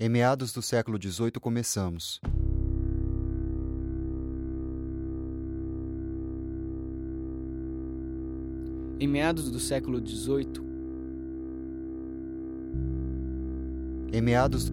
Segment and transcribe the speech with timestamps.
[0.00, 2.20] Em meados do século XVIII começamos.
[8.98, 10.68] Em meados do século XVIII,
[14.12, 14.72] Em meados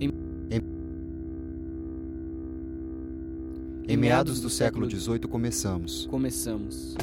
[0.00, 0.12] Em-
[0.50, 0.62] em,
[3.88, 6.06] em meados do século XVIII começamos.
[6.06, 6.94] começamos.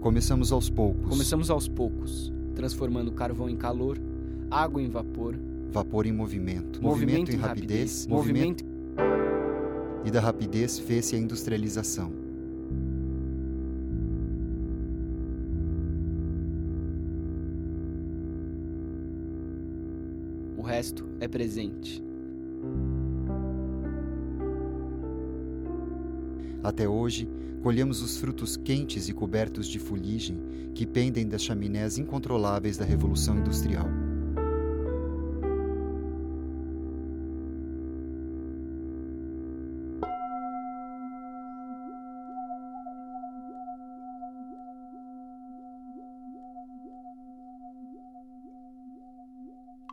[0.00, 1.08] Começamos aos poucos.
[1.08, 3.98] Começamos aos poucos, transformando carvão em calor,
[4.50, 5.34] água em vapor,
[5.70, 6.82] Vapor em movimento.
[6.82, 8.06] movimento, em rapidez.
[8.06, 8.64] Movimento.
[8.64, 8.78] movimento
[10.04, 12.10] E da rapidez fez-se a industrialização.
[20.56, 22.02] o resto é presente.
[26.68, 27.26] Até hoje,
[27.62, 30.38] colhemos os frutos quentes e cobertos de fuligem
[30.74, 33.86] que pendem das chaminés incontroláveis da Revolução Industrial.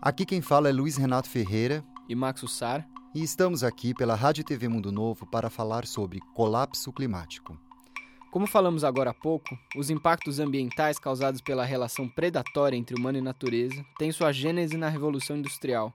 [0.01, 2.85] Aqui quem fala é Luiz Renato Ferreira E Max Ussar,
[3.15, 7.57] e estamos aqui pela Rádio TV Mundo Novo para falar sobre colapso climático.
[8.29, 13.21] como falamos agora há pouco, os impactos ambientais causados pela relação predatória entre humano e
[13.21, 15.93] natureza têm sua gênese na Revolução Industrial.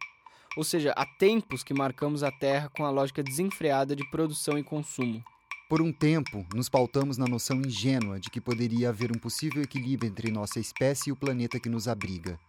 [0.57, 4.65] Ou seja, há tempos que marcamos a Terra com a lógica desenfreada de produção e
[4.65, 5.23] consumo.
[5.69, 10.09] Por um tempo, nos pautamos na noção ingênua de que poderia haver um possível equilíbrio
[10.09, 12.41] entre nossa espécie e o planeta que nos abriga,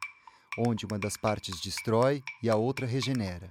[0.58, 3.50] onde uma das partes destrói e a outra regenera.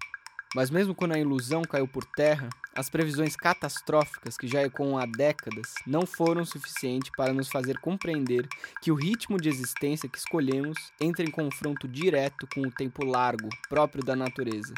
[0.54, 5.06] Mas mesmo quando a ilusão caiu por terra, as previsões catastróficas que já ecoam há
[5.06, 8.48] décadas não foram suficientes para nos fazer compreender
[8.82, 13.48] que o ritmo de existência que escolhemos entra em confronto direto com o tempo largo
[13.68, 14.74] próprio da natureza.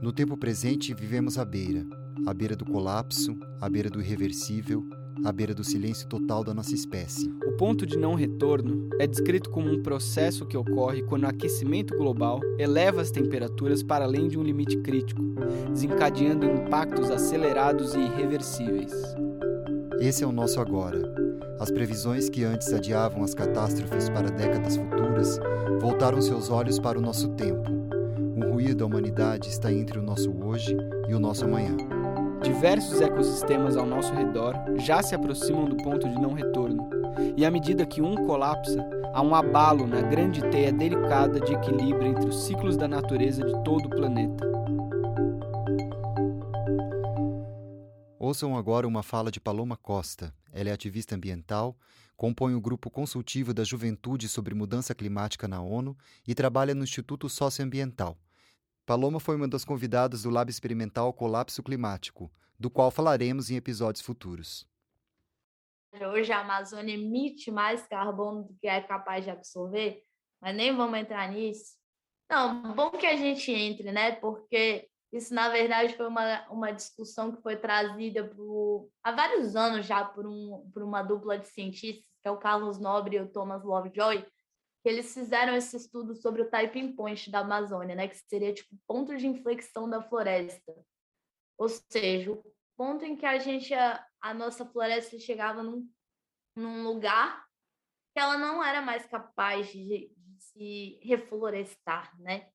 [0.00, 1.84] No tempo presente, vivemos à beira
[2.26, 4.84] à beira do colapso, à beira do irreversível,
[5.24, 7.30] à beira do silêncio total da nossa espécie.
[7.46, 11.96] O ponto de não retorno é descrito como um processo que ocorre quando o aquecimento
[11.96, 15.22] global eleva as temperaturas para além de um limite crítico,
[15.72, 18.92] desencadeando impactos acelerados e irreversíveis.
[20.00, 21.02] Esse é o nosso agora.
[21.58, 25.38] As previsões que antes adiavam as catástrofes para décadas futuras
[25.78, 27.70] voltaram seus olhos para o nosso tempo.
[28.34, 30.74] O ruído da humanidade está entre o nosso hoje
[31.06, 31.76] e o nosso amanhã.
[32.42, 36.88] Diversos ecossistemas ao nosso redor já se aproximam do ponto de não retorno,
[37.36, 42.08] e à medida que um colapsa, há um abalo na grande teia delicada de equilíbrio
[42.08, 44.50] entre os ciclos da natureza de todo o planeta.
[48.18, 50.32] Ouçam agora uma fala de Paloma Costa.
[50.52, 51.76] Ela é ativista ambiental,
[52.16, 55.96] compõe o grupo consultivo da Juventude sobre Mudança Climática na ONU
[56.26, 58.16] e trabalha no Instituto Socioambiental.
[58.90, 62.28] Paloma foi uma das convidadas do Lab Experimental Colapso Climático,
[62.58, 64.66] do qual falaremos em episódios futuros.
[66.12, 70.02] Hoje a Amazônia emite mais carbono do que é capaz de absorver,
[70.40, 71.76] mas nem vamos entrar nisso.
[72.28, 74.10] Não, bom que a gente entre, né?
[74.16, 79.86] Porque isso, na verdade, foi uma, uma discussão que foi trazida por, há vários anos
[79.86, 83.30] já por, um, por uma dupla de cientistas, que é o Carlos Nobre e o
[83.30, 84.26] Thomas Lovejoy,
[84.88, 88.08] eles fizeram esse estudo sobre o typing point da Amazônia, né?
[88.08, 90.74] Que seria tipo ponto de inflexão da floresta.
[91.58, 92.42] Ou seja, o
[92.76, 95.86] ponto em que a gente, a, a nossa floresta chegava num,
[96.56, 97.46] num lugar
[98.14, 102.50] que ela não era mais capaz de, de se reflorestar, né?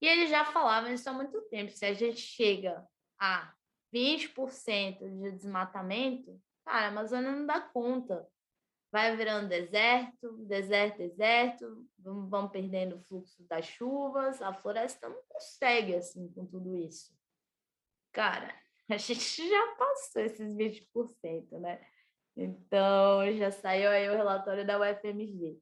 [0.00, 1.70] E eles já falavam isso há muito tempo.
[1.70, 2.84] Se a gente chega
[3.20, 3.54] a
[3.94, 8.28] 20% de desmatamento, cara, a Amazônia não dá conta.
[8.92, 15.94] Vai virando deserto, deserto, deserto, vamos perdendo o fluxo das chuvas, a floresta não consegue,
[15.94, 17.10] assim, com tudo isso.
[18.12, 18.54] Cara,
[18.90, 21.80] a gente já passou esses 20%, né?
[22.36, 25.58] Então, já saiu aí o relatório da UFMG,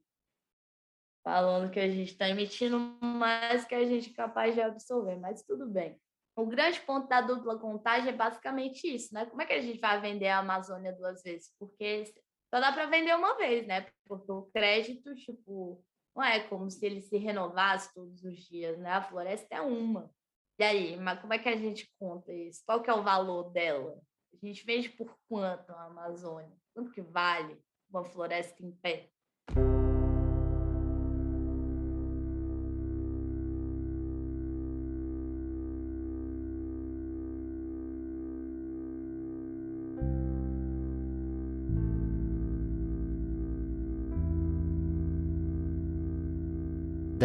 [1.23, 5.45] falando que a gente está emitindo mais que a gente é capaz de absorver, mas
[5.45, 6.01] tudo bem.
[6.37, 9.27] O grande ponto da dupla contagem é basicamente isso, né?
[9.27, 11.55] Como é que a gente vai vender a Amazônia duas vezes?
[11.59, 12.13] Porque
[12.53, 13.87] só dá para vender uma vez, né?
[14.07, 15.83] Porque o crédito, tipo,
[16.15, 18.91] não é como se ele se renovasse todos os dias, né?
[18.91, 20.13] A floresta é uma.
[20.59, 22.63] E aí, mas como é que a gente conta isso?
[22.67, 23.99] Qual que é o valor dela?
[24.33, 26.55] A gente vende por quanto a Amazônia?
[26.75, 27.57] Quanto que vale
[27.89, 29.11] uma floresta em pé?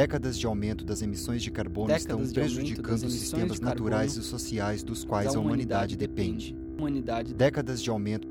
[0.06, 4.84] Décadas de aumento das emissões de carbono Décadas estão prejudicando os sistemas naturais e sociais
[4.84, 6.56] dos quais a humanidade depende.
[6.78, 8.28] Humanidade Décadas de aumento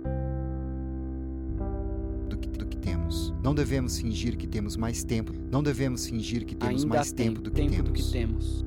[2.28, 3.34] do que, do que temos.
[3.42, 5.32] Não devemos fingir que temos mais tempo.
[5.50, 7.88] Não devemos fingir que temos ainda mais tem tempo do que tempo temos.
[7.88, 8.64] do que temos.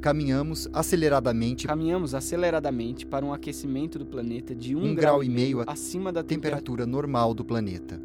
[0.00, 5.62] Caminhamos aceleradamente Caminhamos aceleradamente para um aquecimento do planeta de um, Um grau e meio
[5.64, 6.82] acima da temperatura.
[6.82, 8.02] temperatura normal do planeta.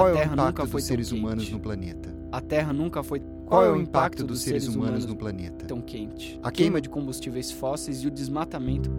[0.00, 2.14] Qual é o Terra nunca impacto foi dos seres humanos no planeta?
[2.32, 3.20] A Terra nunca foi.
[3.44, 5.66] Qual é o impacto dos seres humanos no planeta?
[5.66, 6.40] tão quente?
[6.42, 8.90] A queima de combustíveis fósseis e o desmatamento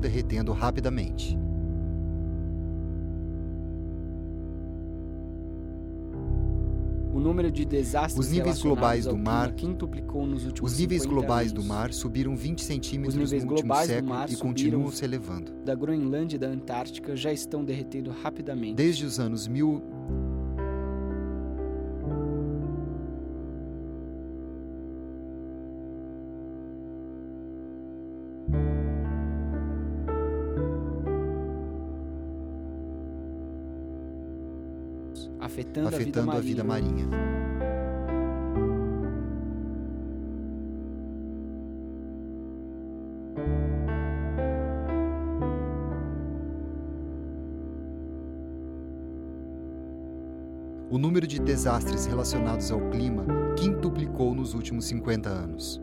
[0.00, 1.36] Derretendo rapidamente.
[7.24, 11.50] Número de desastres Os níveis globais do mar- quintuplicou nos últimos Os níveis 50 globais
[11.52, 11.64] anos.
[11.64, 15.04] do mar subiram 20 centímetros níveis no último globais do século mar e continuam se
[15.04, 15.52] elevando.
[15.64, 18.74] da Groenlândia e da Antártica já estão derretendo rapidamente.
[18.74, 19.82] Desde os anos 1000,
[35.44, 37.06] afetando, afetando a a vida vida marinha.
[37.06, 37.34] marinha.
[50.90, 53.24] O número de desastres relacionados ao clima
[53.56, 55.82] quintuplicou nos últimos 50 anos.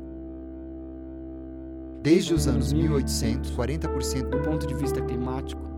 [2.01, 5.70] Desde os anos 1800, 40% Do ponto de vista climático,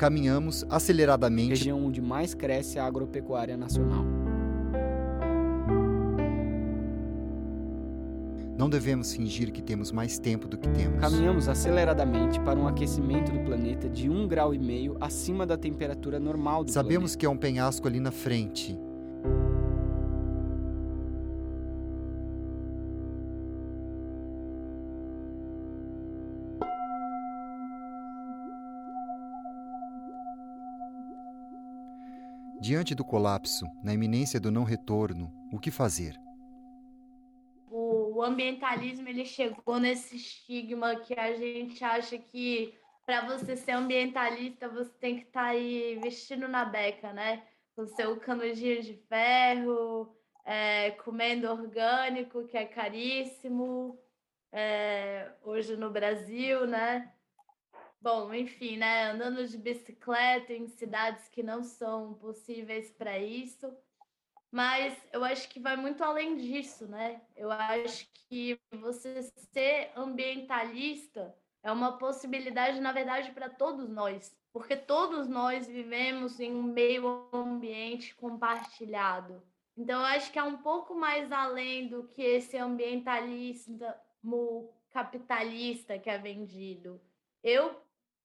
[0.00, 4.02] caminhamos aceleradamente região onde mais cresce a agropecuária nacional.
[8.56, 10.98] Não devemos fingir que temos mais tempo do que temos.
[10.98, 16.18] Caminhamos aceleradamente para um aquecimento do planeta de um grau e meio acima da temperatura
[16.18, 18.78] normal do Sabemos que é um penhasco ali na frente.
[32.70, 36.14] Diante do colapso, na iminência do não retorno, o que fazer?
[37.68, 42.72] o ambientalismo ele chegou nesse estigma que a gente acha que
[43.04, 47.42] para você ser ambientalista você tem que estar aí vestindo na beca, né?
[47.74, 50.14] Com seu canudinho de ferro,
[50.44, 53.98] é, comendo orgânico, que é caríssimo,
[54.52, 57.12] é, hoje no Brasil, né?
[58.02, 59.10] Bom, enfim, né?
[59.10, 63.70] Andando de bicicleta em cidades que não são possíveis para isso.
[64.50, 67.20] Mas eu acho que vai muito além disso, né?
[67.36, 74.76] Eu acho que você ser ambientalista é uma possibilidade, na verdade, para todos nós, porque
[74.76, 79.42] todos nós vivemos em um meio ambiente compartilhado.
[79.76, 86.10] Então, eu acho que é um pouco mais além do que esse ambientalismo capitalista que
[86.10, 87.00] é vendido.
[87.42, 87.80] Eu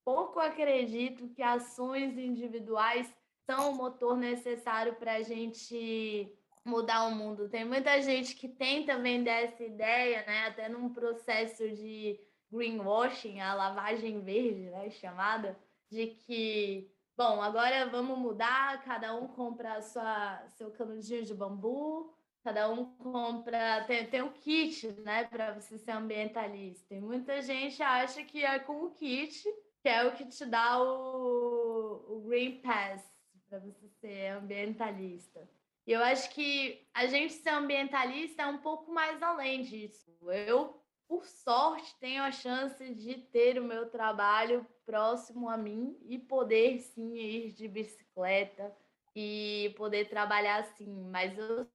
[0.05, 3.11] pouco acredito que ações individuais
[3.45, 6.31] são o motor necessário para a gente
[6.63, 7.49] mudar o mundo.
[7.49, 10.47] Tem muita gente que tenta vender essa ideia, né?
[10.47, 12.19] Até num processo de
[12.51, 14.89] greenwashing, a lavagem verde, né?
[14.89, 15.57] Chamada,
[15.89, 22.11] de que, bom, agora vamos mudar, cada um compra sua, seu canudinho de bambu,
[22.43, 23.83] cada um compra.
[23.85, 25.25] Tem, tem um kit, né?
[25.25, 26.95] Para você ser ambientalista.
[26.95, 29.43] E muita gente acha que é com o kit,
[29.85, 33.07] que é o que te dá o, o Green Pass
[33.47, 35.47] para você ser ambientalista.
[35.85, 40.11] E eu acho que a gente ser ambientalista é um pouco mais além disso.
[40.23, 46.17] Eu, por sorte, tenho a chance de ter o meu trabalho próximo a mim e
[46.17, 48.75] poder sim ir de bicicleta
[49.15, 51.07] e poder trabalhar assim.
[51.11, 51.67] Mas eu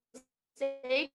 [0.61, 1.11] sei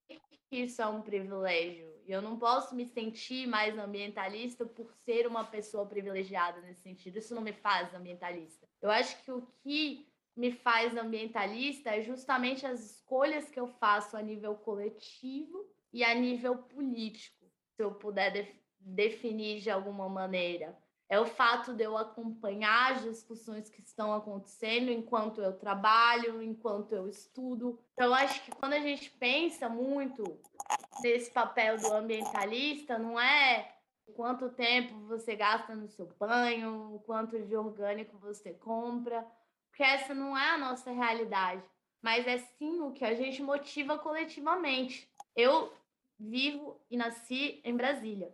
[0.49, 1.93] que isso é um privilégio.
[2.05, 7.17] E eu não posso me sentir mais ambientalista por ser uma pessoa privilegiada nesse sentido.
[7.17, 8.67] Isso não me faz ambientalista.
[8.81, 14.17] Eu acho que o que me faz ambientalista é justamente as escolhas que eu faço
[14.17, 18.49] a nível coletivo e a nível político, se eu puder def
[18.79, 20.77] definir de alguma maneira.
[21.07, 26.93] É o fato de eu acompanhar as discussões que estão acontecendo enquanto eu trabalho, enquanto
[26.93, 27.79] eu estudo.
[27.93, 30.23] Então, eu acho que quando a gente pensa muito
[31.01, 33.71] nesse papel do ambientalista, não é
[34.15, 39.25] quanto tempo você gasta no seu banho, quanto de orgânico você compra,
[39.67, 41.63] porque essa não é a nossa realidade,
[42.01, 45.07] mas é sim o que a gente motiva coletivamente.
[45.35, 45.71] Eu
[46.19, 48.33] vivo e nasci em Brasília.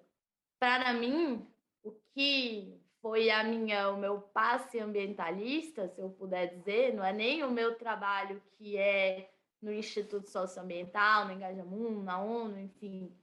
[0.60, 1.46] Para mim,
[1.84, 7.12] o que foi a minha, o meu passe ambientalista, se eu puder dizer, não é
[7.12, 13.16] nem o meu trabalho que é no Instituto Socioambiental, no Engajamum, na ONU, enfim.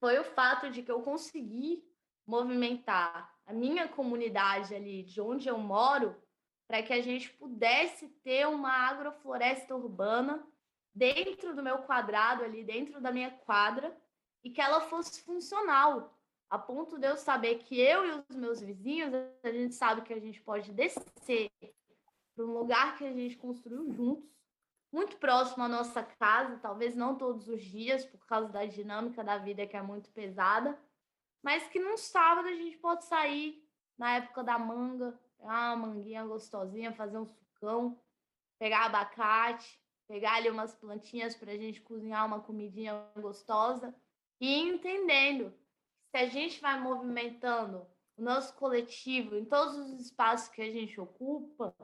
[0.00, 1.84] Foi o fato de que eu consegui
[2.26, 6.16] movimentar a minha comunidade ali de onde eu moro
[6.66, 10.46] para que a gente pudesse ter uma agrofloresta urbana
[10.94, 13.94] dentro do meu quadrado ali, dentro da minha quadra,
[14.42, 16.13] e que ela fosse funcional,
[16.54, 20.12] a ponto de eu saber que eu e os meus vizinhos, a gente sabe que
[20.12, 21.50] a gente pode descer
[22.32, 24.30] para um lugar que a gente construiu juntos,
[24.92, 29.36] muito próximo à nossa casa, talvez não todos os dias, por causa da dinâmica da
[29.36, 30.78] vida que é muito pesada,
[31.42, 33.60] mas que num sábado a gente pode sair
[33.98, 38.00] na época da manga, pegar uma manguinha gostosinha, fazer um sucão,
[38.60, 43.92] pegar abacate, pegar ali umas plantinhas para a gente cozinhar uma comidinha gostosa
[44.40, 45.52] e entendendo
[46.14, 47.84] se a gente vai movimentando
[48.16, 51.74] o nosso coletivo em todos os espaços que a gente ocupa,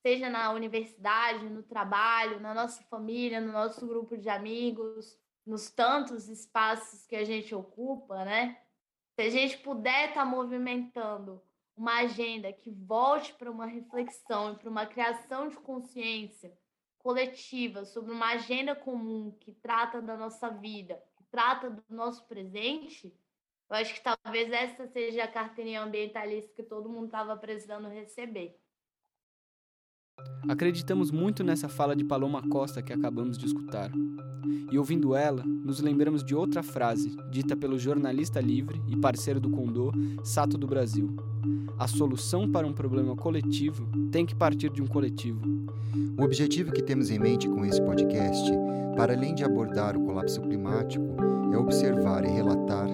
[0.00, 6.28] seja na universidade, no trabalho, na nossa família, no nosso grupo de amigos, nos tantos
[6.28, 8.56] espaços que a gente ocupa, né?
[9.16, 11.42] Se a gente puder estar tá movimentando
[11.76, 16.56] uma agenda que volte para uma reflexão e para uma criação de consciência
[16.98, 23.12] coletiva sobre uma agenda comum que trata da nossa vida, que trata do nosso presente,
[23.70, 28.58] eu acho que talvez essa seja a carteirinha ambientalista que todo mundo estava precisando receber.
[30.48, 33.90] Acreditamos muito nessa fala de Paloma Costa que acabamos de escutar.
[34.70, 39.50] E ouvindo ela, nos lembramos de outra frase dita pelo jornalista livre e parceiro do
[39.50, 39.92] Condô,
[40.24, 41.14] Sato do Brasil.
[41.80, 45.40] A solução para um problema coletivo tem que partir de um coletivo.
[46.18, 48.50] O objetivo que temos em mente com esse podcast,
[48.94, 51.16] para além de abordar o colapso climático,
[51.52, 52.86] é observar e relatar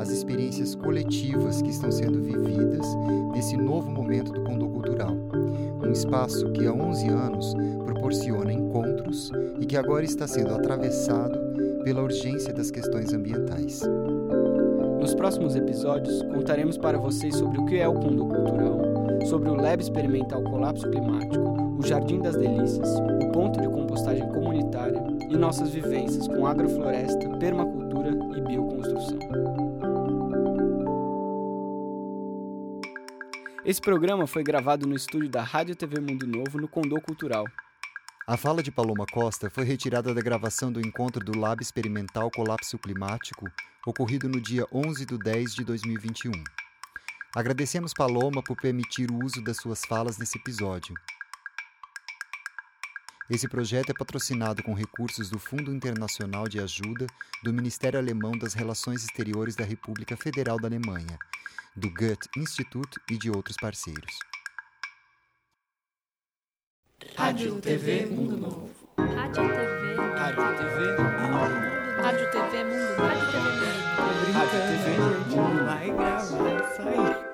[0.00, 2.84] as experiências coletivas que estão sendo vividas
[3.32, 5.16] nesse novo momento do Condô Cultural
[5.86, 9.30] um espaço que há 11 anos proporciona encontros
[9.60, 11.38] e que agora está sendo atravessado
[11.84, 13.82] pela urgência das questões ambientais.
[15.02, 18.78] Nos próximos episódios, contaremos para vocês sobre o que é o Condô Cultural,
[19.26, 21.42] sobre o Lab Experimental Colapso Climático,
[21.76, 22.88] o Jardim das Delícias,
[23.20, 29.18] o ponto de compostagem comunitária e nossas vivências com agrofloresta, permacultura e bioconstrução.
[33.64, 37.46] Esse programa foi gravado no estúdio da Rádio TV Mundo Novo, no Condô Cultural.
[38.24, 42.78] A fala de Paloma Costa foi retirada da gravação do encontro do Lab Experimental Colapso
[42.78, 43.50] Climático,
[43.84, 46.30] ocorrido no dia 11 de 10 de 2021.
[47.34, 50.94] Agradecemos Paloma por permitir o uso das suas falas nesse episódio.
[53.28, 57.08] Esse projeto é patrocinado com recursos do Fundo Internacional de Ajuda
[57.42, 61.18] do Ministério Alemão das Relações Exteriores da República Federal da Alemanha
[61.74, 64.31] do Goethe Institut e de outros parceiros.
[67.16, 68.70] Rádio TV Mundo Novo.
[68.96, 69.96] Rádio TV.
[70.16, 72.02] Rádio TV Mundo Novo.
[72.02, 73.02] Rádio TV Mundo Novo.
[73.02, 74.32] Rádio TV Mundo Novo.
[74.32, 75.64] Rádio TV Mundo Novo.
[75.64, 77.31] Vai gravar isso aí.